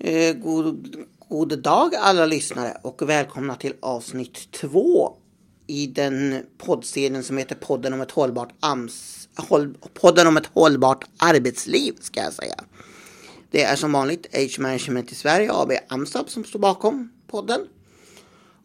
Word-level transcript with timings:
Eh, 0.00 0.36
god, 0.36 0.96
god 1.28 1.62
dag 1.62 1.94
alla 1.94 2.26
lyssnare 2.26 2.76
och 2.82 3.08
välkomna 3.08 3.54
till 3.54 3.74
avsnitt 3.80 4.50
två 4.50 5.16
i 5.66 5.86
den 5.86 6.42
poddserien 6.58 7.22
som 7.22 7.38
heter 7.38 7.54
podden 7.54 7.92
om 7.92 8.00
ett 8.00 8.10
hållbart, 8.10 8.54
AMS, 8.60 9.28
håll, 9.36 9.74
podden 9.94 10.26
om 10.26 10.36
ett 10.36 10.46
hållbart 10.46 11.04
arbetsliv 11.18 11.92
ska 12.00 12.20
jag 12.20 12.32
säga. 12.32 12.54
Det 13.50 13.62
är 13.62 13.76
som 13.76 13.92
vanligt 13.92 14.34
Age 14.34 14.58
Management 14.60 15.12
i 15.12 15.14
Sverige 15.14 15.52
AB 15.52 15.72
AMSAB 15.88 16.28
som 16.30 16.44
står 16.44 16.58
bakom 16.58 17.12
podden. 17.26 17.60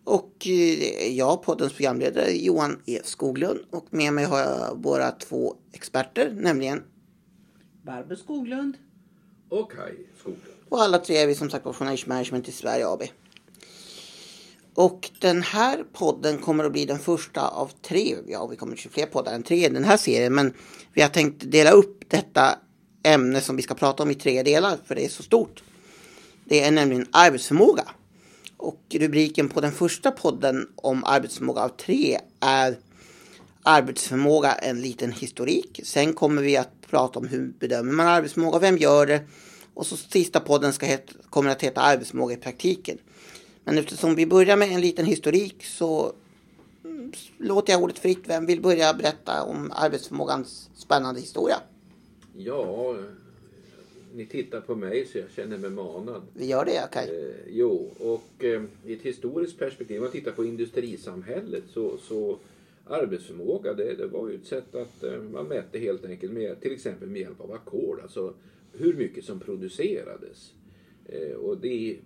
Och 0.04 0.48
eh, 0.48 1.08
jag, 1.18 1.44
poddens 1.44 1.74
programledare 1.74 2.32
Johan 2.32 2.82
E 2.86 3.00
Skoglund 3.04 3.60
och 3.70 3.88
med 3.90 4.14
mig 4.14 4.26
har 4.26 4.40
jag 4.40 4.84
våra 4.84 5.12
två 5.12 5.56
experter, 5.72 6.32
nämligen 6.32 6.84
Barbro 7.82 8.16
Skoglund. 8.16 8.78
Och 9.50 9.72
Kaj 9.72 10.08
Skoglund. 10.20 10.63
Och 10.74 10.82
alla 10.82 11.00
tre 11.00 11.18
är 11.18 11.28
vi 11.28 11.36
som 11.36 11.50
sagt 11.50 11.66
var 11.66 11.74
från 11.74 11.88
Age 11.88 12.08
Management 12.08 12.50
i 12.50 12.52
Sverige 12.52 12.88
AB. 12.88 13.04
Och 14.74 15.10
den 15.20 15.42
här 15.42 15.84
podden 15.94 16.38
kommer 16.38 16.64
att 16.64 16.72
bli 16.72 16.86
den 16.86 17.00
första 17.00 17.48
av 17.48 17.72
tre. 17.82 18.16
Ja, 18.28 18.48
vi 18.48 18.56
kommer 18.56 18.76
till 18.76 18.90
fler 18.90 19.06
poddar 19.06 19.34
än 19.34 19.44
tre 19.44 19.66
i 19.66 19.70
den 19.70 19.84
här 19.84 19.98
serien. 19.98 20.36
Men 20.36 20.54
vi 20.94 21.02
har 21.02 21.10
tänkt 21.10 21.52
dela 21.52 21.72
upp 21.72 22.04
detta 22.08 22.60
ämne 23.04 23.42
som 23.42 23.56
vi 23.56 23.62
ska 23.62 23.74
prata 23.74 24.04
om 24.04 24.12
i 24.12 24.16
tre 24.16 24.44
delar. 24.44 24.78
För 24.86 24.96
det 24.96 25.06
är 25.06 25.10
så 25.10 25.24
stort. 25.24 25.64
Det 26.46 26.64
är 26.64 26.72
nämligen 26.72 27.08
arbetsförmåga. 27.12 27.86
Och 28.58 28.82
rubriken 28.92 29.50
på 29.50 29.62
den 29.62 29.72
första 29.72 30.12
podden 30.12 30.68
om 30.76 31.04
arbetsförmåga 31.04 31.62
av 31.62 31.70
tre 31.70 32.20
är 32.40 32.78
arbetsförmåga 33.64 34.54
en 34.54 34.82
liten 34.82 35.12
historik. 35.12 35.82
Sen 35.84 36.14
kommer 36.14 36.42
vi 36.42 36.58
att 36.58 36.88
prata 36.90 37.20
om 37.20 37.28
hur 37.28 37.54
bedömer 37.60 37.94
man 37.94 38.08
arbetsförmåga, 38.08 38.60
vem 38.60 38.78
gör 38.78 39.06
det 39.06 39.22
och 39.74 39.86
så 39.86 39.98
sista 39.98 40.40
podden 40.40 40.74
ska 40.74 40.86
het, 40.86 41.14
kommer 41.30 41.50
att 41.50 41.64
heta 41.64 41.82
arbetsförmåga 41.82 42.34
i 42.34 42.38
praktiken. 42.38 42.98
Men 43.64 43.78
eftersom 43.78 44.16
vi 44.16 44.26
börjar 44.26 44.58
med 44.58 44.72
en 44.72 44.82
liten 44.82 45.06
historik 45.06 45.66
så 45.66 46.14
mm, 46.84 47.12
låter 47.38 47.74
jag 47.74 47.84
ordet 47.84 48.00
fritt. 48.00 48.24
Vem 48.26 48.46
vill 48.46 48.62
börja 48.62 48.94
berätta 48.94 49.44
om 49.44 49.72
arbetsförmågans 49.76 50.70
spännande 50.76 51.20
historia? 51.20 51.56
Ja, 52.38 52.96
ni 54.14 54.26
tittar 54.26 54.62
på 54.62 54.76
mig 54.76 55.06
så 55.06 55.18
jag 55.18 55.32
känner 55.36 55.58
mig 55.58 55.70
manad. 55.70 56.22
Vi 56.34 56.46
gör 56.46 56.66
det, 56.66 56.90
Kaj. 56.92 57.10
Eh, 57.10 57.54
jo, 57.54 57.92
och 58.00 58.44
eh, 58.44 58.64
i 58.86 58.94
ett 58.94 59.02
historiskt 59.02 59.60
perspektiv, 59.60 59.98
om 59.98 60.04
man 60.04 60.12
tittar 60.12 60.32
på 60.32 60.46
industrisamhället 60.46 61.64
så, 61.74 61.98
så 61.98 62.38
arbetsförmåga 62.88 63.74
det, 63.74 63.94
det 63.94 64.08
var 64.08 64.30
ju 64.30 64.36
ett 64.36 64.46
sätt 64.46 64.76
att 64.76 65.04
eh, 65.04 65.22
man 65.32 65.46
mätte 65.46 65.80
helt 65.80 66.06
enkelt 66.06 66.34
med 66.34 66.62
till 66.62 66.74
exempel 66.74 67.10
med 67.10 67.22
hjälp 67.22 67.42
av 67.42 67.52
ackord. 67.52 68.00
Alltså 68.04 68.34
hur 68.74 68.94
mycket 68.94 69.26
som 69.26 69.40
producerades. 69.40 70.54
Eh, 71.06 71.36
och 71.36 71.58
det, 71.58 71.98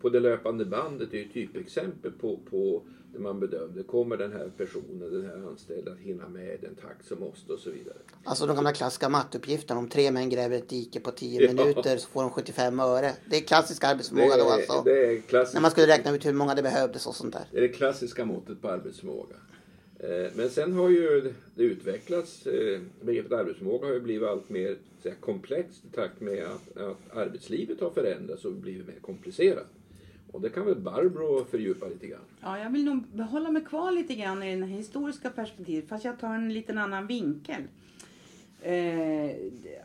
på 0.00 0.08
det 0.08 0.20
löpande 0.20 0.64
bandet 0.64 1.14
är 1.14 1.18
ju 1.18 1.28
typexempel 1.28 2.12
på, 2.12 2.40
på 2.50 2.82
där 3.12 3.22
man 3.22 3.40
bedömde, 3.40 3.82
kommer 3.82 4.16
den 4.16 4.32
här 4.32 4.50
personen, 4.56 5.12
den 5.12 5.24
här 5.24 5.48
anställda 5.48 5.92
att 5.92 5.98
hinna 5.98 6.28
med 6.28 6.58
den 6.60 6.74
takt 6.74 7.06
som 7.06 7.20
måste 7.20 7.52
och 7.52 7.58
så 7.58 7.70
vidare. 7.70 7.96
Alltså 8.24 8.46
de 8.46 8.56
gamla 8.56 8.72
klassiska 8.72 9.08
matteuppgifterna 9.08 9.80
om 9.80 9.88
tre 9.88 10.10
män 10.10 10.30
gräver 10.30 10.56
ett 10.56 10.68
dike 10.68 11.00
på 11.00 11.10
tio 11.10 11.42
ja. 11.42 11.48
minuter 11.52 11.96
så 11.96 12.08
får 12.08 12.22
de 12.22 12.30
75 12.30 12.80
öre. 12.80 13.12
Det 13.30 13.36
är 13.36 13.40
klassisk 13.40 13.84
arbetsförmåga 13.84 14.36
det, 14.36 14.42
då 14.42 14.48
alltså. 14.48 14.82
Det 14.84 15.06
är 15.06 15.20
klassisk... 15.20 15.54
När 15.54 15.60
man 15.60 15.70
skulle 15.70 15.86
räkna 15.86 16.14
ut 16.14 16.26
hur 16.26 16.32
många 16.32 16.54
det 16.54 16.62
behövdes 16.62 17.06
och 17.06 17.14
sånt 17.14 17.32
där. 17.32 17.44
Det 17.50 17.58
är 17.58 17.62
det 17.62 17.68
klassiska 17.68 18.24
måttet 18.24 18.62
på 18.62 18.68
arbetsförmåga. 18.68 19.36
Eh, 20.00 20.30
men 20.34 20.50
sen 20.50 20.72
har 20.72 20.88
ju 20.88 21.32
det 21.54 21.62
utvecklats, 21.62 22.46
eh, 22.46 22.80
begreppet 23.00 23.32
arbetsförmåga 23.32 23.86
har 23.86 23.94
ju 23.94 24.00
blivit 24.00 24.28
allt 24.28 24.48
mer 24.48 24.76
komplext 25.20 25.84
i 25.84 25.96
takt 25.96 26.20
med 26.20 26.44
att, 26.44 26.76
att 26.76 27.16
arbetslivet 27.16 27.80
har 27.80 27.90
förändrats 27.90 28.44
och 28.44 28.52
blivit 28.52 28.86
mer 28.86 29.00
komplicerat. 29.00 29.66
Och 30.32 30.40
det 30.40 30.48
kan 30.48 30.66
väl 30.66 30.74
Barbro 30.74 31.44
fördjupa 31.44 31.86
lite 31.86 32.06
grann? 32.06 32.20
Ja, 32.40 32.58
jag 32.58 32.70
vill 32.70 32.84
nog 32.84 33.02
behålla 33.12 33.50
mig 33.50 33.64
kvar 33.64 33.92
lite 33.92 34.14
grann 34.14 34.42
i 34.42 34.56
det 34.56 34.66
historiska 34.66 35.30
perspektivet 35.30 35.88
fast 35.88 36.04
jag 36.04 36.20
tar 36.20 36.34
en 36.34 36.52
liten 36.52 36.78
annan 36.78 37.06
vinkel. 37.06 37.62
Eh, 38.62 39.30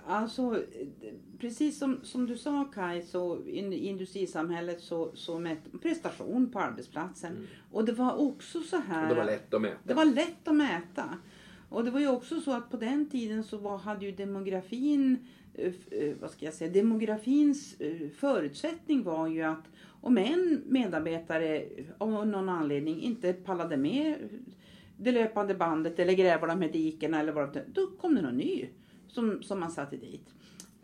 alltså, 0.06 0.64
precis 1.42 1.80
som, 1.80 2.00
som 2.04 2.26
du 2.26 2.38
sa 2.38 2.66
Kai, 2.74 3.02
så 3.02 3.42
i 3.46 3.88
industrisamhället 3.88 4.82
så, 4.82 5.12
så 5.14 5.40
mätte 5.40 5.78
prestation 5.82 6.52
på 6.52 6.60
arbetsplatsen. 6.60 7.32
Mm. 7.32 7.48
Och 7.72 7.86
det 7.86 7.92
var 7.92 8.22
också 8.22 8.62
så 8.62 8.78
här. 8.78 9.04
Och 9.04 9.10
det 9.10 9.22
var 9.22 9.26
lätt 9.26 9.54
att 9.54 9.62
mäta. 9.62 9.78
Det 9.84 9.94
var 9.94 10.06
lätt 10.06 10.48
att 10.48 10.56
mäta. 10.56 11.06
Och 11.70 11.84
det 11.84 11.92
var 11.92 12.00
ju 12.00 12.08
också 12.08 12.42
så 12.42 12.52
att 12.52 12.70
på 12.70 12.78
den 12.78 13.10
tiden 13.10 13.44
så 13.44 13.58
var, 13.58 13.78
hade 13.78 14.06
ju 14.06 14.12
demografin, 14.12 15.28
eh, 15.54 15.74
eh, 15.92 16.14
vad 16.22 16.32
ska 16.32 16.46
jag 16.46 16.54
säga, 16.54 16.72
demografins 16.72 17.82
eh, 17.82 18.10
förutsättning 18.16 19.04
var 19.04 19.28
ju 19.28 19.42
att 19.42 19.66
om 20.02 20.18
en 20.18 20.62
medarbetare 20.66 21.66
av 21.98 22.28
någon 22.28 22.50
anledning 22.50 23.02
inte 23.02 23.34
pallade 23.34 23.78
med 23.78 24.16
det 24.98 25.12
löpande 25.12 25.56
bandet 25.56 26.00
eller 26.00 26.14
gräva 26.14 26.48
de 26.48 26.62
här 26.62 26.70
dikena 26.70 27.20
eller 27.20 27.32
vad 27.32 27.54
det 27.54 27.66
då 27.74 27.88
kom 27.88 28.16
det 28.16 28.22
någon 28.22 28.38
ny 28.38 28.68
som, 29.08 29.44
som 29.44 29.60
man 29.60 29.72
satte 29.72 29.98
dit. 29.98 30.34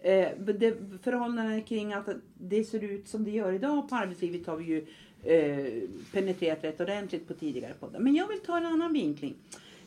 Eh, 0.01 0.29
det, 0.37 0.77
förhållandena 1.01 1.61
kring 1.61 1.93
att 1.93 2.09
det 2.37 2.63
ser 2.63 2.83
ut 2.83 3.07
som 3.07 3.23
det 3.23 3.31
gör 3.31 3.53
idag 3.53 3.89
på 3.89 3.95
arbetslivet 3.95 4.47
har 4.47 4.57
vi 4.57 4.65
ju 4.65 4.85
eh, 5.23 5.89
penetrerat 6.13 6.63
rätt 6.63 6.81
ordentligt 6.81 7.27
på 7.27 7.33
tidigare 7.33 7.73
poddar. 7.79 7.99
Men 7.99 8.15
jag 8.15 8.27
vill 8.27 8.39
ta 8.39 8.57
en 8.57 8.65
annan 8.65 8.93
vinkling. 8.93 9.35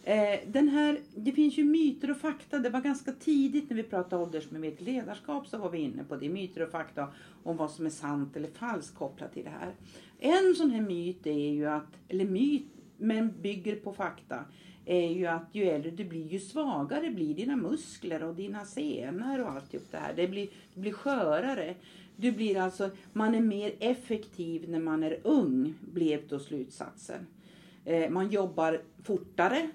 Eh, 0.04 0.38
den 0.46 0.68
här, 0.68 1.00
det 1.14 1.32
finns 1.32 1.58
ju 1.58 1.64
myter 1.64 2.10
och 2.10 2.16
fakta. 2.16 2.58
Det 2.58 2.70
var 2.70 2.80
ganska 2.80 3.12
tidigt 3.12 3.70
när 3.70 3.76
vi 3.76 3.82
pratade 3.82 4.22
åldersmedvetet 4.22 4.80
ledarskap 4.80 5.46
så 5.46 5.58
var 5.58 5.70
vi 5.70 5.78
inne 5.78 6.04
på 6.04 6.16
det. 6.16 6.28
Myter 6.28 6.62
och 6.62 6.70
fakta 6.70 7.08
om 7.42 7.56
vad 7.56 7.70
som 7.70 7.86
är 7.86 7.90
sant 7.90 8.36
eller 8.36 8.48
falskt 8.48 8.94
kopplat 8.94 9.32
till 9.32 9.44
det 9.44 9.50
här. 9.50 9.74
En 10.18 10.54
sån 10.54 10.70
här 10.70 10.80
myt 10.80 11.26
är 11.26 11.50
ju 11.50 11.66
att, 11.66 11.98
eller 12.08 12.24
myt, 12.24 12.66
men 13.00 13.40
bygger 13.40 13.76
på 13.76 13.92
fakta, 13.92 14.44
är 14.84 15.08
ju 15.08 15.26
att 15.26 15.48
ju 15.52 15.64
äldre 15.64 15.90
du 15.90 16.04
blir 16.04 16.26
ju 16.26 16.38
svagare 16.38 17.10
blir 17.10 17.34
dina 17.34 17.56
muskler 17.56 18.22
och 18.22 18.34
dina 18.34 18.64
senor 18.64 19.40
och 19.40 19.50
alltihop 19.50 19.86
det 19.90 19.96
här. 19.96 20.14
Det 20.16 20.28
blir, 20.28 20.48
du 20.74 20.80
blir 20.80 20.92
skörare. 20.92 21.74
Du 22.16 22.32
blir 22.32 22.60
alltså, 22.60 22.90
man 23.12 23.34
är 23.34 23.40
mer 23.40 23.72
effektiv 23.78 24.70
när 24.70 24.80
man 24.80 25.02
är 25.02 25.20
ung, 25.24 25.74
blev 25.80 26.28
då 26.28 26.38
slutsatsen. 26.38 27.26
Eh, 27.84 28.10
man 28.10 28.28
jobbar 28.28 28.80
fortare. 29.04 29.70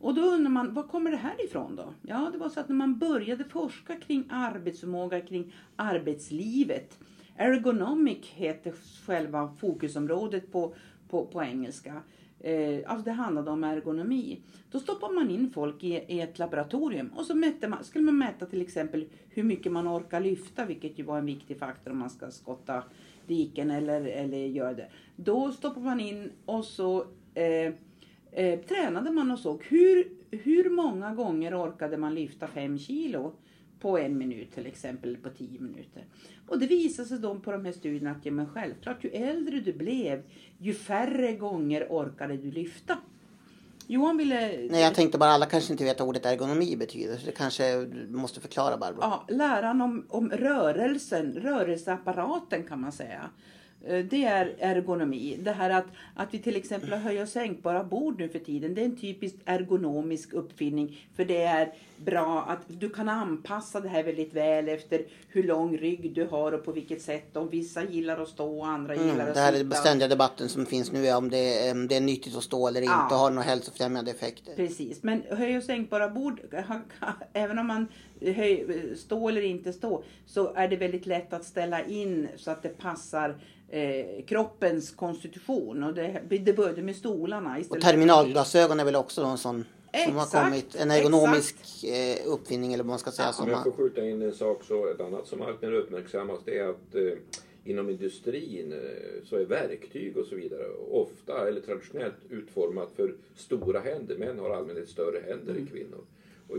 Och 0.00 0.14
då 0.14 0.22
undrar 0.22 0.50
man, 0.50 0.74
var 0.74 0.82
kommer 0.82 1.10
det 1.10 1.16
här 1.16 1.44
ifrån 1.44 1.76
då? 1.76 1.94
Ja, 2.02 2.30
det 2.32 2.38
var 2.38 2.48
så 2.48 2.60
att 2.60 2.68
när 2.68 2.76
man 2.76 2.98
började 2.98 3.44
forska 3.44 3.96
kring 3.96 4.24
arbetsförmåga, 4.30 5.20
kring 5.20 5.54
arbetslivet. 5.76 6.98
Ergonomic 7.36 8.26
heter 8.26 8.74
själva 9.06 9.54
fokusområdet 9.60 10.52
på, 10.52 10.74
på, 11.12 11.26
på 11.26 11.42
engelska. 11.42 12.02
Eh, 12.40 12.80
alltså 12.86 13.04
det 13.04 13.10
handlade 13.10 13.50
om 13.50 13.64
ergonomi. 13.64 14.40
Då 14.70 14.78
stoppade 14.78 15.14
man 15.14 15.30
in 15.30 15.50
folk 15.50 15.84
i, 15.84 16.04
i 16.08 16.20
ett 16.20 16.38
laboratorium 16.38 17.08
och 17.16 17.24
så 17.24 17.34
mätte 17.34 17.68
man, 17.68 17.84
skulle 17.84 18.04
man 18.04 18.18
mäta 18.18 18.46
till 18.46 18.62
exempel 18.62 19.08
hur 19.28 19.42
mycket 19.42 19.72
man 19.72 19.88
orkar 19.88 20.20
lyfta, 20.20 20.64
vilket 20.64 20.98
ju 20.98 21.02
var 21.02 21.18
en 21.18 21.26
viktig 21.26 21.58
faktor 21.58 21.90
om 21.90 21.98
man 21.98 22.10
ska 22.10 22.30
skotta 22.30 22.82
diken 23.26 23.70
eller, 23.70 24.04
eller 24.04 24.38
göra 24.38 24.74
det. 24.74 24.88
Då 25.16 25.52
stoppade 25.52 25.86
man 25.86 26.00
in 26.00 26.30
och 26.44 26.64
så 26.64 27.06
eh, 27.34 27.74
eh, 28.32 28.60
tränade 28.60 29.10
man 29.10 29.30
och 29.30 29.38
såg 29.38 29.64
hur, 29.64 30.08
hur 30.30 30.70
många 30.70 31.14
gånger 31.14 31.62
orkade 31.62 31.96
man 31.96 32.14
lyfta 32.14 32.46
fem 32.46 32.78
kilo 32.78 33.32
på 33.82 33.98
en 33.98 34.18
minut 34.18 34.54
till 34.54 34.66
exempel, 34.66 35.16
på 35.16 35.30
tio 35.30 35.60
minuter. 35.60 36.04
Och 36.48 36.58
det 36.58 36.66
visade 36.66 37.08
sig 37.08 37.18
då 37.18 37.40
på 37.40 37.52
de 37.52 37.64
här 37.64 37.72
studierna 37.72 38.10
att 38.10 38.26
ja, 38.26 38.32
men 38.32 38.48
självklart, 38.48 39.04
ju 39.04 39.10
äldre 39.10 39.60
du 39.60 39.72
blev, 39.72 40.22
ju 40.58 40.74
färre 40.74 41.32
gånger 41.32 41.86
orkade 41.90 42.36
du 42.36 42.50
lyfta. 42.50 42.98
Johan 43.86 44.16
ville... 44.16 44.68
Nej, 44.70 44.82
jag 44.82 44.94
tänkte 44.94 45.18
bara 45.18 45.30
alla 45.30 45.46
kanske 45.46 45.72
inte 45.72 45.84
vet 45.84 46.00
vad 46.00 46.08
ordet 46.08 46.26
ergonomi 46.26 46.76
betyder. 46.76 47.16
Så 47.16 47.26
det 47.26 47.32
kanske 47.32 47.86
måste 48.08 48.40
förklara 48.40 48.76
Barbro. 48.76 48.98
Ja, 49.00 49.24
läran 49.28 49.80
om, 49.80 50.06
om 50.08 50.30
rörelsen, 50.30 51.32
rörelseapparaten 51.32 52.62
kan 52.62 52.80
man 52.80 52.92
säga. 52.92 53.30
Eh, 53.86 54.04
det 54.04 54.24
är 54.24 54.56
ergonomi. 54.60 55.38
Det 55.40 55.52
här 55.52 55.70
att, 55.70 55.86
att 56.14 56.34
vi 56.34 56.38
till 56.38 56.56
exempel 56.56 56.90
har 56.90 56.98
höj 56.98 57.22
och 57.22 57.28
sänkbara 57.28 57.84
bord 57.84 58.18
nu 58.18 58.28
för 58.28 58.38
tiden. 58.38 58.74
Det 58.74 58.80
är 58.80 58.84
en 58.84 58.96
typisk 58.96 59.34
ergonomisk 59.44 60.32
uppfinning. 60.32 61.06
För 61.16 61.24
det 61.24 61.42
är 61.42 61.72
bra 61.96 62.44
att 62.48 62.60
du 62.66 62.90
kan 62.90 63.08
anpassa 63.08 63.80
det 63.80 63.88
här 63.88 64.02
väldigt 64.02 64.34
väl 64.34 64.68
efter 64.68 65.04
hur 65.28 65.42
lång 65.42 65.76
rygg 65.76 66.14
du 66.14 66.24
har 66.24 66.52
och 66.52 66.64
på 66.64 66.72
vilket 66.72 67.02
sätt. 67.02 67.36
Om 67.36 67.48
vissa 67.48 67.84
gillar 67.84 68.22
att 68.22 68.28
stå 68.28 68.58
och 68.58 68.66
andra 68.66 68.94
mm, 68.94 69.08
gillar 69.08 69.28
att 69.28 69.28
sitta. 69.28 69.40
Det 69.40 69.46
här 69.46 69.60
är 69.60 69.64
den 69.64 69.78
ständiga 69.78 70.08
debatten 70.08 70.48
som 70.48 70.66
finns 70.66 70.92
nu 70.92 71.12
om 71.12 71.30
det, 71.30 71.72
om 71.72 71.88
det 71.88 71.96
är 71.96 72.00
nyttigt 72.00 72.36
att 72.36 72.44
stå 72.44 72.68
eller 72.68 72.80
inte 72.80 72.92
ja. 72.92 73.08
och 73.10 73.16
har 73.16 73.30
några 73.30 73.48
hälsofrämjande 73.48 74.10
effekter. 74.10 74.56
Precis, 74.56 75.02
men 75.02 75.22
höj 75.30 75.56
och 75.56 75.64
sänkbara 75.64 76.08
bord, 76.08 76.40
även 77.32 77.58
om 77.58 77.66
man 77.66 77.86
höj, 78.20 78.96
stå 78.96 79.28
eller 79.28 79.42
inte 79.42 79.72
stå, 79.72 80.04
så 80.26 80.54
är 80.54 80.68
det 80.68 80.76
väldigt 80.76 81.06
lätt 81.06 81.32
att 81.32 81.44
ställa 81.44 81.84
in 81.84 82.28
så 82.36 82.50
att 82.50 82.62
det 82.62 82.78
passar 82.78 83.36
eh, 83.72 84.24
kroppens 84.26 84.90
konstitution. 84.90 85.82
Och 85.82 85.94
det, 85.94 86.22
det 86.28 86.52
började 86.52 86.82
med 86.82 86.96
stolarna. 86.96 87.58
Och 87.68 87.80
terminalglasögon 87.80 88.80
är 88.80 88.84
väl 88.84 88.96
också 88.96 89.22
en 89.22 89.38
sån 89.38 89.64
Som 90.04 90.16
har 90.16 90.24
Exakt, 90.24 90.44
kommit. 90.44 90.74
En 90.74 90.90
ergonomisk 90.90 91.84
eh, 91.84 92.26
uppfinning 92.26 92.72
eller 92.72 92.84
vad 92.84 92.88
man 92.88 92.98
ska 92.98 93.10
säga. 93.10 93.32
Som 93.32 93.44
Om 93.44 93.50
jag 93.50 93.64
får 93.64 93.72
skjuta 93.72 94.06
in 94.06 94.22
en 94.22 94.34
sak 94.34 94.64
så 94.64 94.88
ett 94.88 95.00
annat 95.00 95.26
som 95.26 95.42
alltmer 95.42 95.72
uppmärksammas 95.72 96.40
det 96.44 96.58
är 96.58 96.68
att 96.68 96.94
eh, 96.94 97.18
inom 97.64 97.90
industrin 97.90 98.72
eh, 98.72 99.24
så 99.24 99.36
är 99.36 99.44
verktyg 99.44 100.16
och 100.16 100.26
så 100.26 100.34
vidare 100.34 100.68
ofta 100.90 101.48
eller 101.48 101.60
traditionellt 101.60 102.14
utformat 102.30 102.88
för 102.96 103.14
stora 103.36 103.80
händer. 103.80 104.16
Män 104.16 104.38
har 104.38 104.50
allmänt 104.50 104.88
större 104.88 105.20
händer 105.28 105.54
än 105.54 105.66
kvinnor. 105.66 106.04
Och 106.48 106.56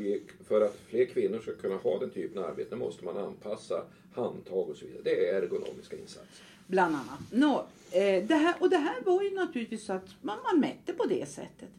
för 0.48 0.62
att 0.62 0.77
fler 0.88 1.06
kvinnor 1.06 1.39
ska 1.39 1.54
kunna 1.54 1.75
ha 1.75 2.00
den 2.00 2.10
typen 2.10 2.44
av 2.44 2.50
arbete 2.50 2.75
måste 2.75 3.06
man 3.06 3.18
anpassa 3.18 3.83
handtag 4.13 4.69
och 4.69 4.77
så 4.77 4.86
vidare. 4.86 5.01
Det 5.04 5.30
är 5.30 5.42
ergonomiska 5.42 5.98
insatser. 5.98 6.53
Bland 6.74 6.96
annat. 6.96 7.20
Nå, 7.31 7.66
eh, 7.92 8.24
det 8.28 8.36
här, 8.36 8.56
och 8.60 8.70
det 8.70 8.78
här 8.78 9.02
var 9.06 9.22
ju 9.22 9.36
naturligtvis 9.36 9.86
så 9.86 9.94
att 9.94 10.16
man, 10.22 10.38
man 10.52 10.60
mätte 10.60 10.94
på 10.94 11.06
det 11.06 11.30
sättet. 11.30 11.70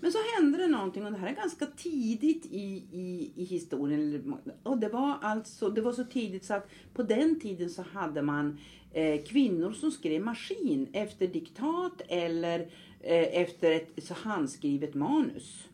Men 0.00 0.12
så 0.12 0.18
hände 0.36 0.58
det 0.58 0.66
någonting 0.66 1.06
och 1.06 1.12
det 1.12 1.18
här 1.18 1.28
är 1.28 1.34
ganska 1.34 1.66
tidigt 1.66 2.46
i, 2.46 2.82
i, 2.92 3.32
i 3.34 3.44
historien. 3.44 4.34
Och 4.62 4.78
det 4.78 4.88
var 4.88 5.18
alltså, 5.22 5.70
det 5.70 5.80
var 5.80 5.92
så 5.92 6.04
tidigt 6.04 6.44
så 6.44 6.54
att 6.54 6.68
på 6.94 7.02
den 7.02 7.40
tiden 7.40 7.70
så 7.70 7.82
hade 7.92 8.22
man 8.22 8.58
eh, 8.92 9.22
kvinnor 9.22 9.72
som 9.72 9.90
skrev 9.90 10.22
maskin 10.22 10.86
efter 10.92 11.26
diktat 11.26 12.02
eller 12.08 12.60
eh, 13.00 13.40
efter 13.40 13.72
ett 13.72 14.04
så 14.04 14.14
handskrivet 14.14 14.94
manus. 14.94 15.68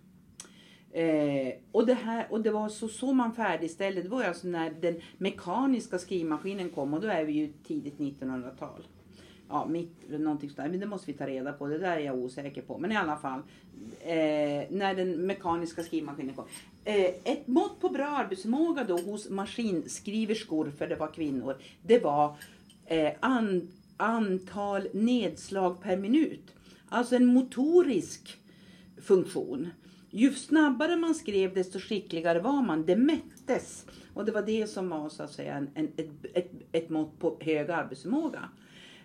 Eh, 0.95 1.55
och, 1.73 1.87
det 1.87 1.95
här, 1.95 2.27
och 2.31 2.41
det 2.41 2.51
var 2.51 2.69
så, 2.69 2.89
så 2.89 3.13
man 3.13 3.35
färdigställde. 3.35 4.03
Det 4.03 4.09
var 4.09 4.25
alltså 4.25 4.47
när 4.47 4.71
den 4.71 5.01
mekaniska 5.19 5.99
skrivmaskinen 5.99 6.71
kom 6.71 6.95
och 6.95 7.01
då 7.01 7.09
är 7.09 7.25
vi 7.25 7.33
ju 7.33 7.53
tidigt 7.67 7.99
1900-tal. 7.99 8.87
Ja, 9.49 9.67
mitt, 9.67 10.11
någonting 10.11 10.51
sådär. 10.51 10.69
Men 10.69 10.81
det 10.81 10.87
måste 10.87 11.13
vi 11.13 11.19
ta 11.19 11.27
reda 11.27 11.53
på. 11.53 11.67
Det 11.67 11.79
där 11.79 11.97
är 11.97 12.01
jag 12.01 12.19
osäker 12.19 12.63
på. 12.63 12.79
Men 12.79 12.93
i 12.93 12.97
alla 12.97 13.17
fall. 13.17 13.41
Eh, 14.01 14.65
när 14.71 14.95
den 14.95 15.27
mekaniska 15.27 15.83
skrivmaskinen 15.83 16.35
kom. 16.35 16.45
Eh, 16.85 17.05
ett 17.05 17.47
mått 17.47 17.81
på 17.81 17.89
bra 17.89 18.07
arbetsförmåga 18.07 18.85
då 18.85 18.99
hos 18.99 19.31
maskinskriverskor, 19.31 20.71
för 20.79 20.87
det 20.87 20.97
var 20.97 21.13
kvinnor. 21.13 21.57
Det 21.83 21.99
var 21.99 22.37
eh, 22.87 23.13
an, 23.21 23.69
antal 23.97 24.89
nedslag 24.93 25.83
per 25.83 25.97
minut. 25.97 26.55
Alltså 26.89 27.17
en 27.17 27.27
motorisk 27.27 28.39
funktion. 28.97 29.69
Ju 30.17 30.33
snabbare 30.33 30.97
man 30.97 31.15
skrev 31.15 31.55
desto 31.55 31.79
skickligare 31.79 32.41
var 32.41 32.63
man. 32.63 32.87
Det 32.87 32.97
mättes. 32.97 33.87
Och 34.15 34.25
det 34.25 34.33
var 34.33 34.43
det 34.43 34.67
som 34.67 34.89
var 34.89 35.09
så 35.09 35.23
att 35.23 35.33
säga 35.33 35.55
en, 35.55 35.71
en, 35.75 35.93
ett, 35.97 36.11
ett, 36.35 36.51
ett 36.73 36.91
mått 36.91 37.19
på 37.19 37.37
hög 37.41 37.71
arbetsförmåga. 37.71 38.49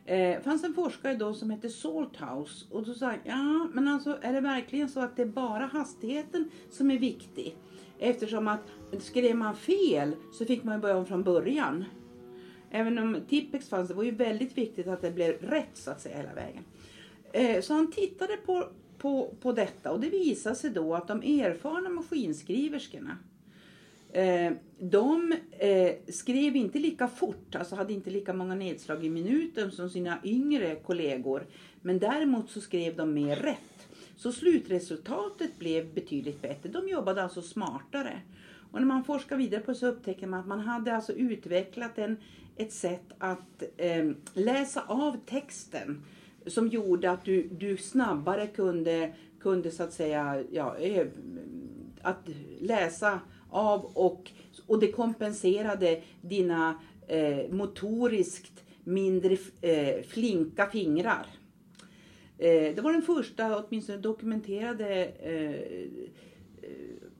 Eh, 0.05 0.41
fanns 0.41 0.63
en 0.63 0.73
forskare 0.73 1.15
då 1.15 1.33
som 1.33 1.49
hette 1.49 1.69
Salthouse 1.69 2.65
och 2.71 2.85
då 2.85 2.93
sa 2.93 3.05
han, 3.05 3.17
ja 3.23 3.69
men 3.73 3.87
alltså 3.87 4.17
är 4.21 4.33
det 4.33 4.41
verkligen 4.41 4.89
så 4.89 4.99
att 4.99 5.15
det 5.15 5.21
är 5.21 5.27
bara 5.27 5.65
hastigheten 5.65 6.49
som 6.69 6.91
är 6.91 6.99
viktig? 6.99 7.55
Eftersom 7.99 8.47
att 8.47 8.71
skrev 8.99 9.35
man 9.35 9.55
fel 9.55 10.15
så 10.33 10.45
fick 10.45 10.63
man 10.63 10.75
ju 10.75 10.81
börja 10.81 10.97
om 10.97 11.05
från 11.05 11.23
början. 11.23 11.85
Även 12.71 12.97
om 12.97 13.17
Tippex 13.29 13.69
fanns, 13.69 13.87
det 13.87 13.93
var 13.93 14.03
ju 14.03 14.11
väldigt 14.11 14.57
viktigt 14.57 14.87
att 14.87 15.01
det 15.01 15.11
blev 15.11 15.41
rätt 15.41 15.77
så 15.77 15.91
att 15.91 16.01
säga 16.01 16.17
hela 16.17 16.33
vägen. 16.33 16.63
Eh, 17.31 17.61
så 17.61 17.73
han 17.73 17.91
tittade 17.91 18.37
på, 18.37 18.69
på, 18.99 19.33
på 19.41 19.51
detta 19.51 19.91
och 19.91 19.99
det 19.99 20.09
visade 20.09 20.55
sig 20.55 20.69
då 20.69 20.95
att 20.95 21.07
de 21.07 21.21
erfarna 21.21 21.89
maskinskriverskorna 21.89 23.17
eh, 24.13 24.51
de 24.79 25.33
eh, 25.51 25.91
skrev 26.07 26.55
inte 26.55 26.79
lika 26.79 27.07
fort, 27.07 27.55
alltså 27.55 27.75
hade 27.75 27.93
inte 27.93 28.09
lika 28.09 28.33
många 28.33 28.55
nedslag 28.55 29.05
i 29.05 29.09
minuten 29.09 29.71
som 29.71 29.89
sina 29.89 30.17
yngre 30.23 30.75
kollegor. 30.75 31.45
Men 31.81 31.99
däremot 31.99 32.49
så 32.49 32.61
skrev 32.61 32.95
de 32.95 33.13
mer 33.13 33.35
rätt. 33.35 33.87
Så 34.15 34.31
slutresultatet 34.31 35.59
blev 35.59 35.93
betydligt 35.93 36.41
bättre. 36.41 36.69
De 36.69 36.89
jobbade 36.89 37.23
alltså 37.23 37.41
smartare. 37.41 38.21
Och 38.71 38.79
när 38.79 38.87
man 38.87 39.03
forskar 39.03 39.37
vidare 39.37 39.61
på 39.61 39.71
det 39.71 39.77
så 39.77 39.87
upptäcker 39.87 40.27
man 40.27 40.39
att 40.39 40.47
man 40.47 40.59
hade 40.59 40.95
alltså 40.95 41.13
utvecklat 41.13 41.97
en, 41.97 42.17
ett 42.57 42.73
sätt 42.73 43.13
att 43.17 43.63
eh, 43.77 44.11
läsa 44.33 44.83
av 44.87 45.17
texten 45.25 46.03
som 46.49 46.67
gjorde 46.67 47.11
att 47.11 47.25
du, 47.25 47.47
du 47.47 47.77
snabbare 47.77 48.47
kunde, 48.47 49.13
kunde 49.39 49.71
så 49.71 49.83
att 49.83 49.93
säga, 49.93 50.43
ja, 50.51 50.77
eh, 50.77 51.07
att 52.01 52.29
läsa 52.59 53.19
av 53.49 53.85
och, 53.85 54.31
och 54.65 54.79
det 54.79 54.91
kompenserade 54.91 56.01
dina 56.21 56.79
eh, 57.07 57.51
motoriskt 57.51 58.63
mindre 58.83 59.37
eh, 59.61 60.03
flinka 60.03 60.65
fingrar. 60.65 61.25
Eh, 62.37 62.75
det 62.75 62.81
var 62.81 62.93
den 62.93 63.01
första, 63.01 63.63
åtminstone 63.63 63.97
dokumenterade 63.97 65.05
eh, 65.05 65.89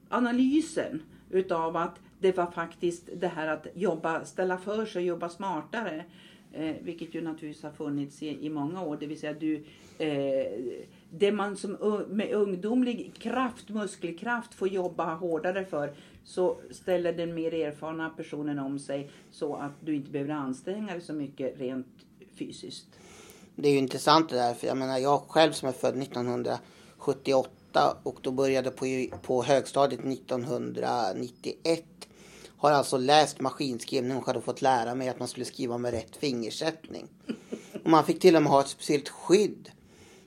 analysen 0.09 1.01
utav 1.29 1.77
att 1.77 1.99
det 2.19 2.37
var 2.37 2.51
faktiskt 2.51 3.09
det 3.15 3.27
här 3.27 3.47
att 3.47 3.67
jobba, 3.73 4.25
ställa 4.25 4.57
för 4.57 4.85
sig, 4.85 5.05
jobba 5.05 5.29
smartare. 5.29 6.05
Eh, 6.53 6.75
vilket 6.81 7.15
ju 7.15 7.21
naturligtvis 7.21 7.63
har 7.63 7.71
funnits 7.71 8.23
i, 8.23 8.45
i 8.45 8.49
många 8.49 8.81
år. 8.81 8.97
Det 8.99 9.07
vill 9.07 9.19
säga 9.19 9.33
du, 9.33 9.55
eh, 9.97 10.45
det 11.09 11.31
man 11.31 11.57
som 11.57 11.71
med 12.09 12.33
ungdomlig 12.33 13.13
kraft, 13.13 13.69
muskelkraft 13.69 14.53
får 14.53 14.67
jobba 14.67 15.15
hårdare 15.15 15.65
för. 15.65 15.93
Så 16.23 16.57
ställer 16.71 17.13
den 17.13 17.33
mer 17.33 17.53
erfarna 17.53 18.09
personen 18.09 18.59
om 18.59 18.79
sig 18.79 19.09
så 19.31 19.55
att 19.55 19.71
du 19.79 19.95
inte 19.95 20.11
behöver 20.11 20.33
anstränga 20.33 20.93
dig 20.93 21.01
så 21.01 21.13
mycket 21.13 21.59
rent 21.59 21.87
fysiskt. 22.35 22.87
det 23.55 23.67
är 23.67 23.71
ju 23.71 23.77
intressant 23.77 24.29
det 24.29 24.35
där. 24.35 24.53
För 24.53 24.67
jag 24.67 24.77
menar 24.77 24.97
jag 24.97 25.19
själv 25.19 25.51
som 25.51 25.69
är 25.69 25.73
född 25.73 25.97
1978 26.01 27.97
och 28.03 28.19
då 28.21 28.31
började 28.31 28.71
på, 28.71 29.07
på 29.21 29.43
högstadiet 29.43 30.05
1991. 30.05 31.98
Har 32.59 32.71
alltså 32.71 32.97
läst 32.97 33.39
maskinskrivning 33.39 34.17
och 34.17 34.25
hade 34.25 34.41
fått 34.41 34.61
lära 34.61 34.95
mig 34.95 35.09
att 35.09 35.19
man 35.19 35.27
skulle 35.27 35.45
skriva 35.45 35.77
med 35.77 35.91
rätt 35.91 36.15
fingersättning. 36.15 37.07
Och 37.83 37.89
man 37.89 38.05
fick 38.05 38.19
till 38.19 38.35
och 38.35 38.43
med 38.43 38.51
ha 38.51 38.61
ett 38.61 38.67
speciellt 38.67 39.09
skydd. 39.09 39.71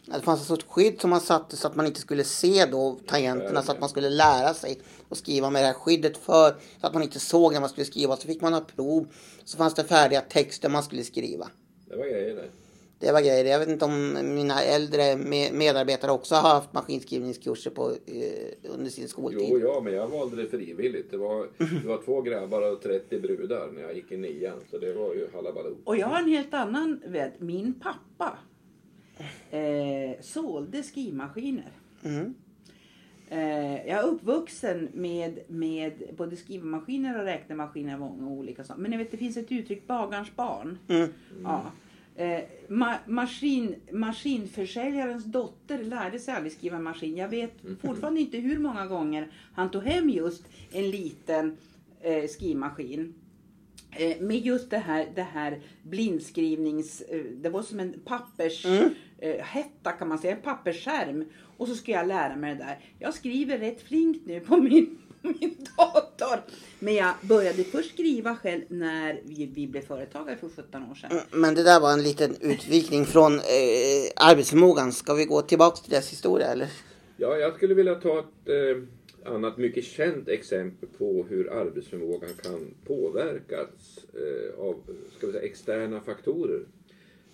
Det 0.07 0.21
fanns 0.21 0.41
ett 0.41 0.47
sorts 0.47 0.65
skydd 0.69 1.01
som 1.01 1.11
man 1.11 1.21
satte 1.21 1.57
så 1.57 1.67
att 1.67 1.77
man 1.77 1.87
inte 1.87 2.01
skulle 2.01 2.25
se 2.25 2.67
då 2.67 2.99
tangenterna 3.07 3.63
så 3.63 3.73
att 3.73 3.81
man 3.81 3.89
skulle 3.89 4.11
lära 4.11 4.55
sig 4.55 4.81
att 5.09 5.19
skriva 5.19 5.51
med 5.51 5.63
det 5.63 5.67
här 5.67 5.75
skyddet 5.75 6.17
för 6.17 6.57
så 6.81 6.87
att 6.87 6.95
man 6.95 7.03
inte 7.03 7.21
såg 7.21 7.53
när 7.53 7.61
man 7.61 7.69
skulle 7.69 7.87
skriva. 7.87 8.17
Så 8.17 8.27
fick 8.27 8.41
man 8.41 8.53
ha 8.53 8.61
prov. 8.61 9.07
Så 9.45 9.57
fanns 9.57 9.75
det 9.75 9.85
färdiga 9.85 10.21
texter 10.21 10.69
man 10.69 10.83
skulle 10.83 11.05
skriva. 11.05 11.49
Det 11.89 11.97
var 11.97 12.05
grejer 12.05 12.35
det. 12.35 12.62
Det 13.03 13.13
var 13.13 13.21
grejer. 13.21 13.45
Jag 13.45 13.59
vet 13.59 13.69
inte 13.69 13.85
om 13.85 14.13
mina 14.35 14.63
äldre 14.63 15.03
me- 15.03 15.53
medarbetare 15.53 16.11
också 16.11 16.35
har 16.35 16.49
haft 16.55 16.73
maskinskrivningskurser 16.73 17.71
på, 17.71 17.91
eh, 17.91 18.73
under 18.75 18.91
sin 18.91 19.09
skoltid. 19.09 19.49
Jo, 19.51 19.59
ja, 19.59 19.81
men 19.85 19.93
jag 19.95 20.09
valde 20.09 20.37
det 20.43 20.49
frivilligt. 20.49 21.11
Det 21.11 21.17
var, 21.17 21.47
det 21.83 21.89
var 21.89 22.03
två 22.05 22.23
grabbar 22.23 22.73
och 22.73 22.83
30 22.83 23.21
brudar 23.21 23.71
när 23.73 23.83
jag 23.83 23.95
gick 23.95 24.13
i 24.13 24.17
nian. 24.17 24.61
Så 24.71 24.79
det 24.79 24.93
var 24.93 25.15
ju 25.15 25.29
halabaloo. 25.35 25.77
Och 25.85 25.97
jag 25.97 26.07
har 26.07 26.19
en 26.19 26.29
helt 26.29 26.55
annan 26.55 27.03
vet. 27.07 27.41
Min 27.41 27.75
pappa 27.81 28.39
eh, 29.51 30.21
sålde 30.21 30.83
skrivmaskiner. 30.83 31.73
Mm. 32.05 32.35
Eh, 33.29 33.87
jag 33.87 33.99
är 33.99 34.03
uppvuxen 34.07 34.89
med, 34.95 35.39
med 35.47 35.93
både 36.17 36.37
skrivmaskiner 36.37 37.19
och 37.19 37.25
räknemaskiner 37.25 37.95
och 37.95 38.01
många 38.01 38.31
olika 38.31 38.65
saker. 38.65 38.81
Men 38.81 38.93
jag 38.93 38.99
vet, 38.99 39.11
det 39.11 39.17
finns 39.17 39.37
ett 39.37 39.53
uttryck, 39.53 39.87
bagarns 39.87 40.37
barn. 40.37 40.79
Mm. 40.89 41.09
Ja. 41.43 41.63
Eh, 42.17 42.41
ma 42.69 42.95
maskin, 43.07 43.75
maskinförsäljarens 43.93 45.25
dotter 45.25 45.85
lärde 45.85 46.19
sig 46.19 46.35
aldrig 46.35 46.53
skriva 46.53 46.79
maskin. 46.79 47.17
Jag 47.17 47.29
vet 47.29 47.53
fortfarande 47.81 48.21
inte 48.21 48.39
hur 48.39 48.59
många 48.59 48.87
gånger 48.87 49.33
han 49.55 49.71
tog 49.71 49.83
hem 49.83 50.11
just 50.11 50.45
en 50.73 50.91
liten 50.91 51.57
eh, 52.01 52.29
skrivmaskin. 52.29 53.15
Eh, 53.91 54.21
med 54.21 54.39
just 54.39 54.71
det 54.71 54.79
här, 54.79 55.09
det 55.15 55.23
här 55.23 55.61
blindskrivnings... 55.83 57.01
Eh, 57.01 57.25
det 57.25 57.49
var 57.49 57.63
som 57.63 57.81
en 57.81 57.95
pappers... 58.05 58.67
Eh, 59.19 59.45
hetta 59.45 59.93
kan 59.93 60.09
man 60.09 60.19
säga, 60.19 60.37
en 60.37 60.43
pappersskärm. 60.43 61.25
Och 61.57 61.69
så 61.69 61.75
ska 61.75 61.93
jag 61.93 62.09
lära 62.09 62.37
mig 62.37 62.55
det 62.55 62.65
där. 62.65 62.79
Jag 62.99 63.15
skriver 63.15 63.59
rätt 63.59 63.83
flinkt 63.83 64.27
nu 64.27 64.41
på 64.41 64.57
min, 64.57 64.99
min 65.41 65.67
dator. 65.77 66.41
Men 66.79 66.95
jag 66.95 67.15
började 67.21 67.65
först 67.65 67.93
skriva 67.93 68.37
själv 68.37 68.63
när 68.69 69.21
vi, 69.25 69.47
vi 69.47 69.67
blev 69.67 69.81
företagare 69.81 70.37
för 70.37 70.49
17 70.49 70.91
år 70.91 70.95
sedan. 70.95 71.21
Men 71.31 71.55
det 71.55 71.63
där 71.63 71.81
var 71.81 71.93
en 71.93 72.03
liten 72.03 72.37
utvikning 72.41 73.05
från 73.05 73.35
eh, 73.35 73.43
arbetsförmågan. 74.17 74.93
Ska 74.93 75.15
vi 75.15 75.25
gå 75.25 75.43
tillbaks 75.43 75.81
till 75.81 75.91
dess 75.91 76.13
historia 76.13 76.47
eller? 76.47 76.69
Ja, 77.17 77.37
jag 77.37 77.55
skulle 77.55 77.75
vilja 77.75 77.95
ta 77.95 78.19
ett 78.19 78.49
eh, 78.49 79.33
annat 79.35 79.57
mycket 79.57 79.85
känt 79.85 80.29
exempel 80.29 80.89
på 80.99 81.27
hur 81.29 81.53
arbetsförmågan 81.53 82.31
kan 82.43 82.75
påverkas 82.87 83.99
eh, 84.15 84.65
av 84.65 84.77
ska 85.17 85.27
vi 85.27 85.33
säga, 85.33 85.45
externa 85.45 86.01
faktorer. 86.01 86.67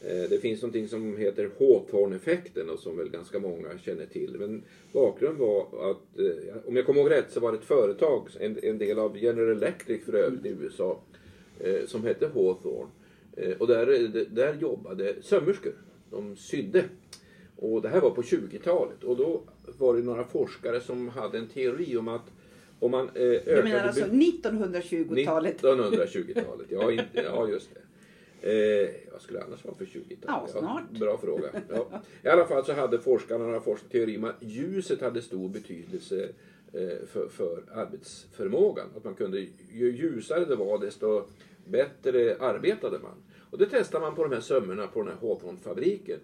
Eh, 0.00 0.30
det 0.30 0.38
finns 0.38 0.62
någonting 0.62 0.88
som 0.88 1.16
heter 1.16 1.50
Hawthorne-effekten 1.58 2.70
och 2.70 2.78
som 2.78 2.96
väl 2.96 3.08
ganska 3.08 3.38
många 3.38 3.78
känner 3.78 4.06
till. 4.06 4.36
Men 4.38 4.62
bakgrunden 4.92 5.40
var 5.40 5.60
att, 5.62 6.18
eh, 6.18 6.56
om 6.66 6.76
jag 6.76 6.86
kommer 6.86 7.00
ihåg 7.00 7.10
rätt, 7.10 7.30
så 7.30 7.40
var 7.40 7.52
det 7.52 7.58
ett 7.58 7.64
företag, 7.64 8.28
en, 8.40 8.58
en 8.62 8.78
del 8.78 8.98
av 8.98 9.18
General 9.18 9.50
Electric 9.50 10.04
för 10.04 10.12
övrigt 10.12 10.46
i 10.46 10.48
USA, 10.48 11.00
eh, 11.60 11.86
som 11.86 12.04
hette 12.04 12.26
Hawthorne. 12.26 12.90
Och 13.58 13.66
där, 13.66 13.86
där 14.34 14.54
jobbade 14.54 15.14
sömmerskor. 15.22 15.72
De 16.10 16.36
sydde. 16.36 16.84
Och 17.56 17.82
det 17.82 17.88
här 17.88 18.00
var 18.00 18.10
på 18.10 18.22
20-talet 18.22 19.04
och 19.04 19.16
då 19.16 19.42
var 19.78 19.96
det 19.96 20.02
några 20.02 20.24
forskare 20.24 20.80
som 20.80 21.08
hade 21.08 21.38
en 21.38 21.46
teori 21.46 21.96
om 21.96 22.08
att 22.08 22.30
om 22.78 22.90
man 22.90 23.10
ökade... 23.14 23.56
Du 23.56 23.68
menar 23.68 23.86
alltså 23.86 24.04
1920-talet? 24.04 25.62
1920-talet, 25.62 26.66
ja, 26.68 26.92
inte, 26.92 27.08
ja 27.14 27.48
just 27.48 27.74
det. 27.74 27.80
Eh, 28.42 28.90
vad 29.12 29.22
skulle 29.22 29.38
det 29.38 29.44
annars 29.44 29.64
vara 29.64 29.74
för 29.74 29.84
20-tal? 29.84 30.18
Ja, 30.26 30.46
snart. 30.60 30.90
bra 30.90 31.18
fråga. 31.18 31.48
Ja. 31.68 32.02
I 32.22 32.28
alla 32.28 32.46
fall 32.46 32.64
så 32.64 32.72
hade 32.72 32.98
forskarna 32.98 33.44
några 33.44 33.60
forskningsteorier 33.60 34.18
om 34.18 34.24
att 34.24 34.36
ljuset 34.40 35.00
hade 35.00 35.22
stor 35.22 35.48
betydelse 35.48 36.28
eh, 36.72 37.06
för, 37.06 37.28
för 37.28 37.62
arbetsförmågan. 37.72 38.86
Att 38.96 39.04
man 39.04 39.14
kunde, 39.14 39.38
ju 39.72 39.96
ljusare 39.96 40.44
det 40.44 40.56
var 40.56 40.78
desto 40.78 41.24
bättre 41.64 42.36
arbetade 42.40 42.98
man. 42.98 43.14
Och 43.50 43.58
det 43.58 43.66
testade 43.66 44.04
man 44.04 44.14
på 44.14 44.24
de 44.24 44.32
här 44.34 44.40
sömmerna 44.40 44.86
på 44.86 45.02
den 45.02 45.08
här 45.08 45.28
Hawthorne-fabriken. 45.28 46.18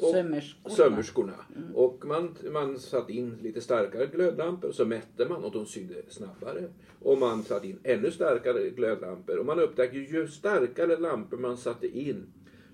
Och- 0.00 0.10
Sömmerskorna. 0.10 0.74
Sömmerskorna. 0.74 1.34
Och 1.74 2.04
man, 2.06 2.36
man 2.50 2.78
satte 2.78 3.12
in 3.12 3.38
lite 3.42 3.60
starkare 3.60 4.06
glödlampor 4.06 4.72
så 4.72 4.84
mätte 4.84 5.28
man 5.28 5.44
och 5.44 5.52
de 5.52 5.66
sydde 5.66 5.94
snabbare. 6.08 6.64
Och 7.00 7.18
man 7.18 7.42
satte 7.42 7.66
in 7.66 7.78
ännu 7.82 8.10
starkare 8.10 8.70
glödlampor 8.70 9.38
och 9.38 9.46
man 9.46 9.60
upptäckte 9.60 9.98
ju, 9.98 10.28
starkare 10.28 10.96
lampor 10.96 11.36
man 11.36 11.56
satte 11.56 11.86
in 11.98 12.26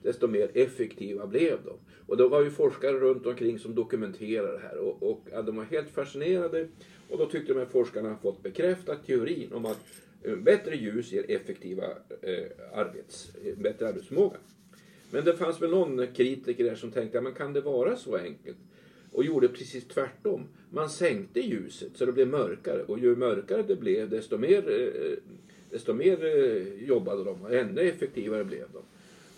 desto 0.03 0.27
mer 0.27 0.51
effektiva 0.55 1.27
blev 1.27 1.59
de. 1.65 1.79
Och 2.07 2.17
det 2.17 2.29
var 2.29 2.43
ju 2.43 2.51
forskare 2.51 2.93
runt 2.99 3.27
omkring 3.27 3.59
som 3.59 3.75
dokumenterade 3.75 4.53
det 4.53 4.59
här 4.59 4.79
och, 4.79 5.03
och 5.03 5.27
ja, 5.33 5.43
de 5.43 5.57
var 5.57 5.65
helt 5.65 5.91
fascinerade 5.91 6.69
och 7.11 7.19
då 7.19 7.27
tyckte 7.27 7.53
de 7.53 7.59
här 7.59 7.67
forskarna 7.67 8.17
fått 8.23 8.43
bekräftat 8.43 9.07
teorin 9.07 9.53
om 9.53 9.67
att 9.67 9.81
eh, 10.23 10.37
bättre 10.37 10.77
ljus 10.77 11.13
ger 11.13 11.31
effektiva 11.31 11.85
eh, 12.23 12.79
arbets, 12.79 13.35
eh, 13.45 13.57
bättre 13.59 13.89
arbetsförmåga. 13.89 14.37
Men 15.11 15.25
det 15.25 15.37
fanns 15.37 15.63
väl 15.63 15.71
någon 15.71 16.07
kritiker 16.07 16.65
där 16.65 16.75
som 16.75 16.91
tänkte, 16.91 17.21
men 17.21 17.35
kan 17.35 17.53
det 17.53 17.61
vara 17.61 17.97
så 17.97 18.17
enkelt? 18.17 18.57
Och 19.13 19.25
gjorde 19.25 19.49
precis 19.49 19.89
tvärtom. 19.89 20.49
Man 20.71 20.91
sänkte 20.91 21.41
ljuset 21.41 21.91
så 21.95 22.07
det 22.07 22.13
blev 22.13 22.29
mörkare 22.29 22.83
och 22.83 22.99
ju 22.99 23.17
mörkare 23.17 23.63
det 23.63 23.77
blev 23.77 24.11
desto 24.11 24.39
mer, 24.39 24.71
eh, 24.71 25.19
desto 25.71 25.93
mer 25.93 26.25
eh, 26.25 26.85
jobbade 26.89 27.25
de 27.25 27.43
och 27.43 27.55
ännu 27.55 27.81
effektivare 27.81 28.45
blev 28.45 28.67
de. 28.73 28.83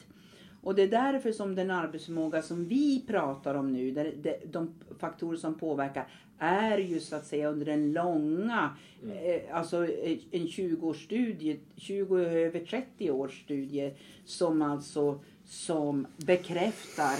Och 0.67 0.75
det 0.75 0.81
är 0.83 0.87
därför 0.87 1.31
som 1.31 1.55
den 1.55 1.71
arbetsförmåga 1.71 2.41
som 2.41 2.65
vi 2.67 3.03
pratar 3.07 3.55
om 3.55 3.73
nu, 3.73 3.91
där 3.91 4.13
det, 4.21 4.39
de 4.51 4.73
faktorer 4.99 5.37
som 5.37 5.53
påverkar, 5.53 6.07
är 6.39 6.77
ju 6.77 6.99
så 6.99 7.15
att 7.15 7.25
säga 7.25 7.49
under 7.49 7.65
den 7.65 7.93
långa, 7.93 8.75
eh, 9.23 9.57
alltså 9.57 9.85
eh, 9.87 10.17
en 10.31 10.47
20-årsstudie, 10.47 11.57
20 11.75 12.17
över 12.19 12.59
30 12.59 13.11
års 13.11 13.43
studie 13.43 13.93
som 14.25 14.61
alltså 14.61 15.19
som 15.45 16.07
bekräftar 16.17 17.17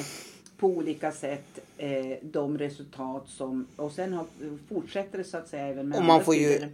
på 0.58 0.68
olika 0.68 1.12
sätt 1.12 1.60
eh, 1.78 2.18
de 2.22 2.58
resultat 2.58 3.24
som, 3.28 3.68
och 3.76 3.92
sen 3.92 4.14
har, 4.14 4.26
fortsätter 4.70 5.18
det 5.18 5.24
så 5.24 5.38
att 5.38 5.48
säga 5.48 5.68
även 5.68 5.90
med 5.90 6.00
Och 6.00 6.06
man 6.06 6.24
får 6.24 6.36
ju- 6.36 6.50
studier. 6.50 6.72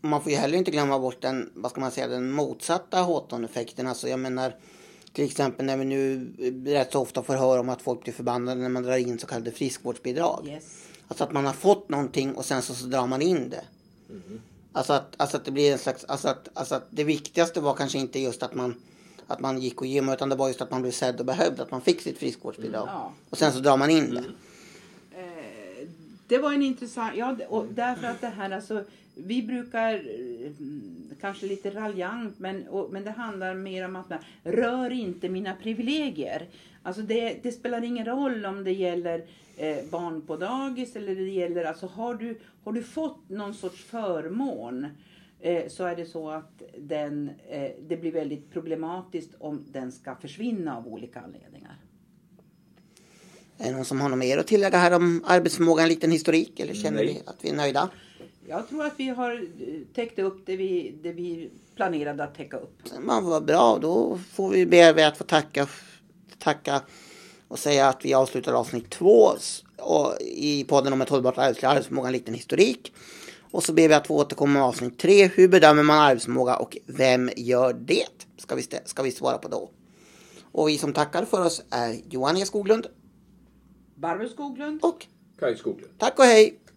man 0.00 0.22
får 0.22 0.32
ju 0.32 0.38
heller 0.38 0.58
inte 0.58 0.70
glömma 0.70 0.98
bort 0.98 1.20
den, 1.20 1.50
vad 1.54 1.70
ska 1.70 1.80
man 1.80 1.90
säga, 1.90 2.08
den 2.08 2.30
motsatta 2.30 2.96
Hawthorne-effekten. 2.98 3.86
Alltså 3.86 4.08
jag 4.08 4.20
menar 4.20 4.52
till 5.16 5.24
exempel 5.24 5.66
när 5.66 5.76
vi 5.76 5.84
nu 5.84 6.32
rätt 6.66 6.92
så 6.92 7.00
ofta 7.00 7.22
får 7.22 7.34
höra 7.34 7.60
om 7.60 7.68
att 7.68 7.82
folk 7.82 8.02
blir 8.02 8.12
förbannade 8.12 8.60
när 8.60 8.68
man 8.68 8.82
drar 8.82 8.96
in 8.96 9.18
så 9.18 9.26
kallade 9.26 9.50
friskvårdsbidrag. 9.50 10.48
Yes. 10.48 10.64
Alltså 11.08 11.24
att 11.24 11.32
man 11.32 11.46
har 11.46 11.52
fått 11.52 11.88
någonting 11.88 12.34
och 12.34 12.44
sen 12.44 12.62
så, 12.62 12.74
så 12.74 12.86
drar 12.86 13.06
man 13.06 13.22
in 13.22 13.50
det. 13.50 13.64
Alltså, 14.72 14.92
att, 14.92 15.14
alltså 15.16 15.36
att 15.36 15.44
det 15.44 15.50
blir 15.50 15.72
en 15.72 15.78
slags, 15.78 16.04
alltså 16.04 16.28
att, 16.28 16.48
alltså 16.54 16.74
att 16.74 16.86
det 16.90 17.04
viktigaste 17.04 17.60
var 17.60 17.74
kanske 17.74 17.98
inte 17.98 18.20
just 18.20 18.42
att 18.42 18.54
man, 18.54 18.74
att 19.26 19.40
man 19.40 19.58
gick 19.58 19.80
och 19.80 19.86
gymmade 19.86 20.16
utan 20.16 20.28
det 20.28 20.36
var 20.36 20.48
just 20.48 20.60
att 20.60 20.70
man 20.70 20.82
blev 20.82 20.92
sedd 20.92 21.20
och 21.20 21.26
behövd, 21.26 21.60
att 21.60 21.70
man 21.70 21.80
fick 21.80 22.00
sitt 22.00 22.18
friskvårdsbidrag. 22.18 22.88
Ja. 22.88 23.12
Och 23.30 23.38
sen 23.38 23.52
så 23.52 23.58
drar 23.58 23.76
man 23.76 23.90
in 23.90 24.10
det. 24.14 24.18
Eh, 24.18 24.24
det 26.26 26.38
var 26.38 26.52
en 26.52 26.62
intressant, 26.62 27.16
ja 27.16 27.36
och 27.48 27.66
därför 27.66 28.06
att 28.06 28.20
det 28.20 28.26
här 28.26 28.50
alltså, 28.50 28.84
vi 29.14 29.42
brukar 29.42 29.94
eh, 29.94 30.50
kanske 31.20 31.46
lite 31.46 31.70
raljant 31.70 32.38
men, 32.38 32.68
och, 32.68 32.92
men 32.92 33.04
det 33.04 33.10
handlar 33.10 33.54
mer 33.54 33.84
om 33.84 33.96
att 33.96 34.12
rör 34.42 34.90
inte 34.90 35.28
mina 35.28 35.54
privilegier. 35.54 36.46
Alltså 36.82 37.02
det, 37.02 37.42
det 37.42 37.52
spelar 37.52 37.84
ingen 37.84 38.06
roll 38.06 38.44
om 38.44 38.64
det 38.64 38.72
gäller 38.72 39.24
eh, 39.56 39.84
barn 39.90 40.22
på 40.22 40.36
dagis 40.36 40.96
eller 40.96 41.14
det 41.14 41.30
gäller, 41.30 41.64
alltså 41.64 41.86
har 41.86 42.14
du, 42.14 42.38
har 42.64 42.72
du 42.72 42.82
fått 42.82 43.28
någon 43.28 43.54
sorts 43.54 43.84
förmån 43.84 44.86
eh, 45.40 45.68
så 45.68 45.84
är 45.84 45.96
det 45.96 46.06
så 46.06 46.30
att 46.30 46.62
den, 46.78 47.30
eh, 47.48 47.70
det 47.88 47.96
blir 47.96 48.12
väldigt 48.12 48.52
problematiskt 48.52 49.34
om 49.38 49.64
den 49.72 49.92
ska 49.92 50.14
försvinna 50.14 50.76
av 50.76 50.88
olika 50.88 51.20
anledningar. 51.20 51.76
Är 53.58 53.70
det 53.70 53.76
någon 53.76 53.84
som 53.84 54.00
har 54.00 54.08
något 54.08 54.18
mer 54.18 54.38
att 54.38 54.46
tillägga 54.46 54.78
här 54.78 54.92
om 54.92 55.24
arbetsförmågan, 55.26 55.82
en 55.82 55.88
liten 55.88 56.10
historik? 56.10 56.60
Eller 56.60 56.74
känner 56.74 57.04
Nej. 57.04 57.06
vi 57.06 57.22
att 57.26 57.36
vi 57.40 57.48
är 57.48 57.54
nöjda? 57.56 57.88
Jag 58.48 58.68
tror 58.68 58.86
att 58.86 58.94
vi 58.96 59.08
har 59.08 59.32
eh, 59.32 59.94
täckt 59.94 60.18
upp 60.18 60.46
det 60.46 60.56
vi, 60.56 60.94
det 61.02 61.12
vi 61.12 61.50
planerade 61.76 62.24
att 62.24 62.34
täcka 62.34 62.56
upp. 62.56 62.78
Man 63.00 63.24
var 63.24 63.40
bra, 63.40 63.78
då 63.82 64.20
får 64.32 64.50
vi 64.50 64.66
be 64.66 64.76
er 64.76 65.06
att 65.06 65.18
få 65.18 65.24
tacka, 65.24 65.68
tacka 66.38 66.80
och 67.48 67.58
säga 67.58 67.88
att 67.88 68.04
vi 68.04 68.14
avslutar 68.14 68.52
avsnitt 68.52 68.90
två 68.90 69.30
och 69.78 70.20
i 70.20 70.64
podden 70.64 70.92
om 70.92 71.00
ett 71.00 71.08
hållbart 71.08 71.38
arbetsliv, 71.38 71.70
arbetsförmåga, 71.70 72.06
en 72.06 72.12
liten 72.12 72.34
historik. 72.34 72.92
Och 73.50 73.62
så 73.62 73.72
ber 73.72 73.88
vi 73.88 73.94
att 73.94 74.06
få 74.06 74.16
återkomma 74.16 74.52
med 74.52 74.62
avsnitt 74.62 74.98
tre. 74.98 75.26
Hur 75.26 75.48
bedömer 75.48 75.82
man 75.82 75.98
arbetsförmåga 75.98 76.56
och 76.56 76.76
vem 76.86 77.30
gör 77.36 77.72
det? 77.72 78.26
Ska 78.38 78.54
vi, 78.54 78.62
ska 78.84 79.02
vi 79.02 79.12
svara 79.12 79.38
på 79.38 79.48
då. 79.48 79.70
Och 80.52 80.68
vi 80.68 80.78
som 80.78 80.92
tackar 80.92 81.24
för 81.24 81.44
oss 81.46 81.62
är 81.70 82.00
Johan 82.10 82.36
E 82.36 82.46
Skoglund 82.46 82.86
Barbro 83.96 84.28
Skoglund. 84.28 84.84
och 84.84 85.06
Kaj 85.38 85.56
Skoglund. 85.56 85.98
tack 85.98 86.18
och 86.18 86.24
hej! 86.24 86.58